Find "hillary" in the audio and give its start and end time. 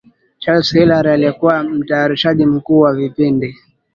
0.71-1.09